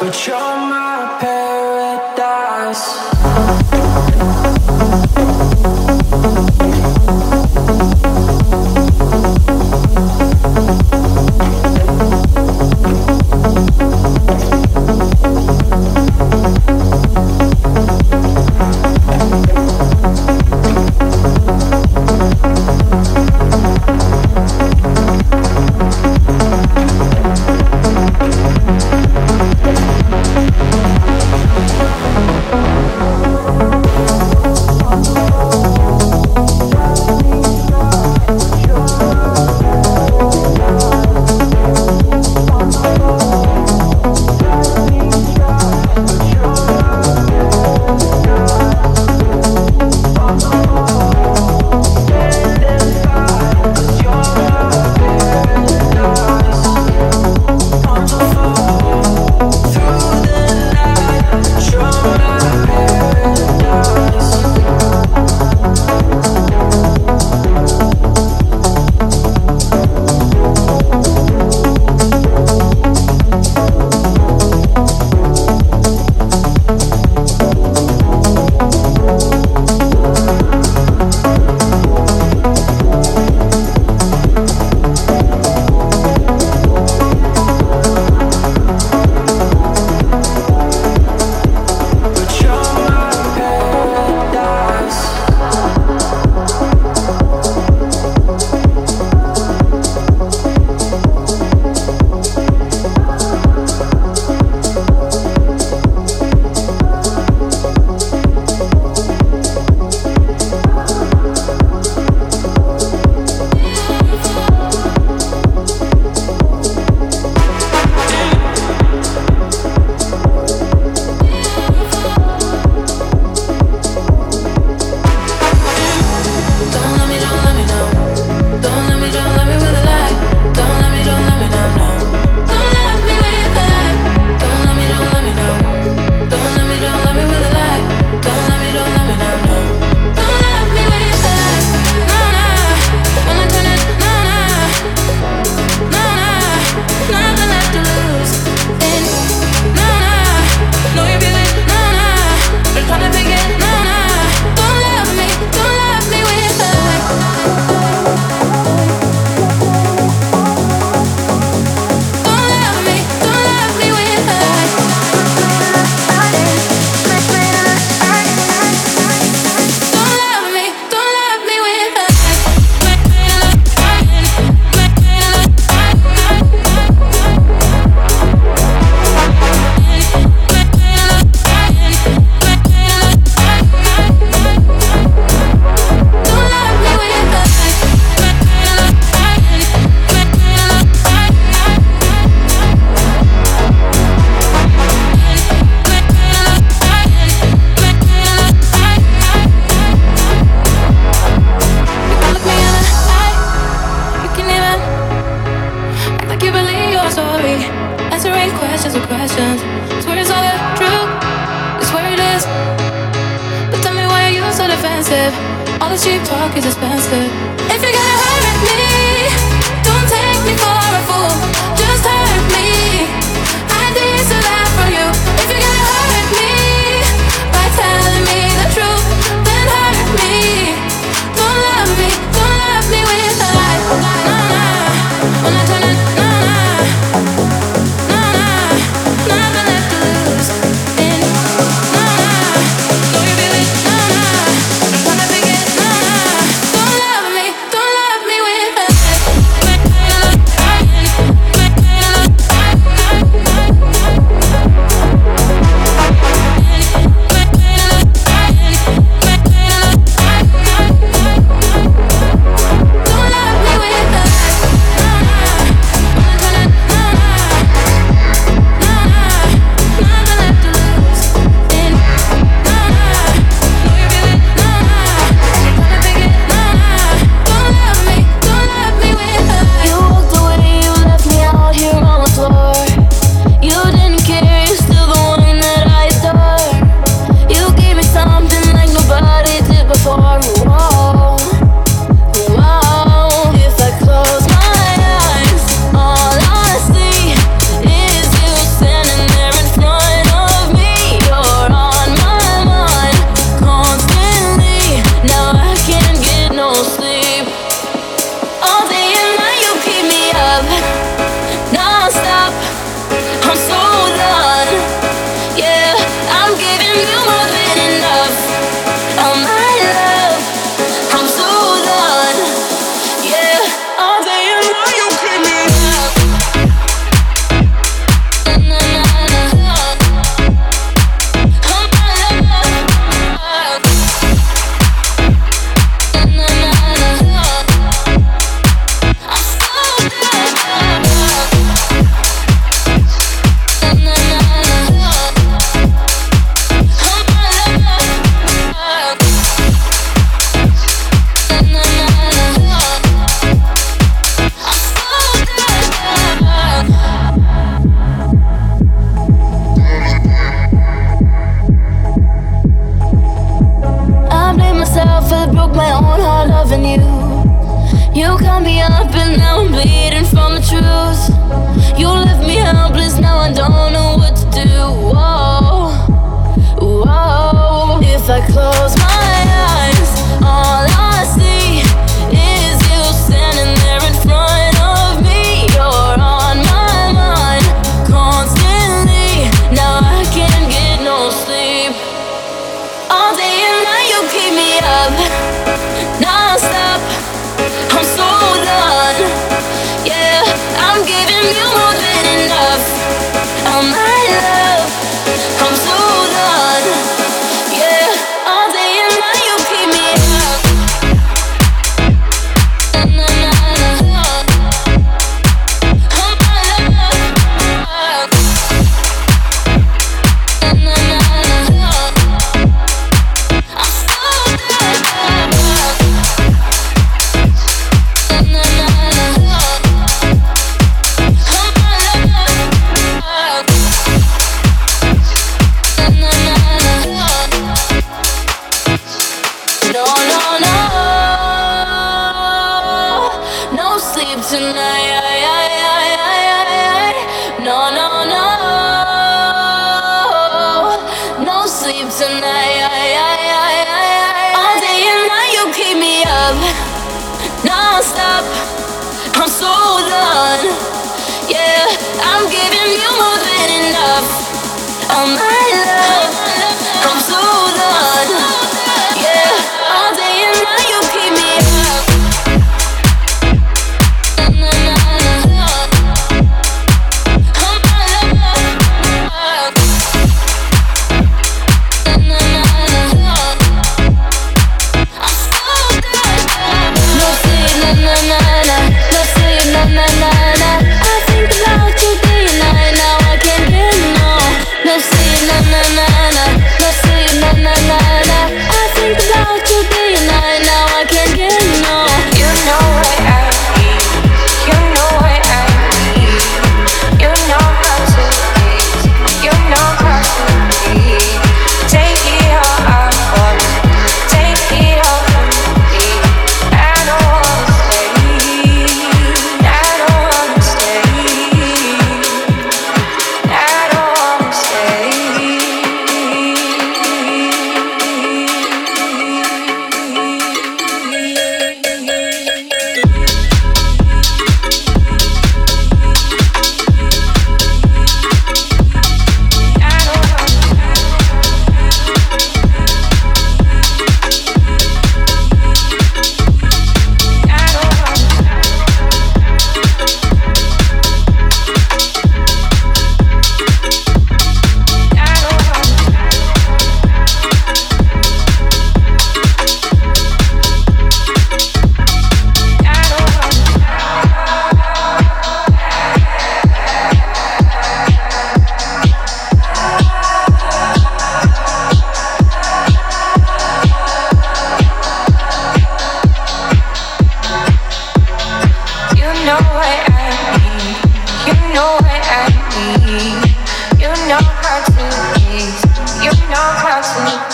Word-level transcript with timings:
but 0.00 0.26
you're 0.26 0.34
my 0.34 1.18
paradise. 1.20 3.00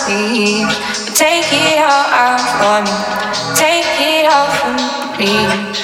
see. 0.07 0.63
But 0.63 1.15
take 1.15 1.51
it 1.51 1.79
all 1.79 2.07
out 2.23 2.39
for 2.59 2.79
me. 2.85 2.95
Take 3.55 3.85
it 3.99 4.25
all 4.31 4.49
from 4.59 4.75
me. 5.19 5.76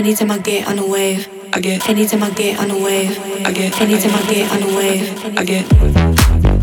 anytime 0.00 0.30
I 0.30 0.38
get 0.38 0.66
on 0.66 0.78
a 0.78 0.86
wave, 0.86 1.28
I 1.52 1.60
get 1.60 1.86
anytime 1.86 2.22
I 2.22 2.30
get 2.30 2.58
on 2.58 2.70
a 2.70 2.82
wave, 2.82 3.18
I 3.44 3.52
get 3.52 3.78
anytime 3.82 4.14
I 4.14 4.32
get 4.32 4.50
on 4.50 4.62
a 4.62 4.76
wave, 4.76 5.38
I 5.38 5.44
get. 5.44 6.59